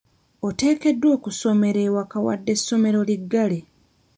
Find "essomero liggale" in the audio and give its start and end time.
2.55-3.59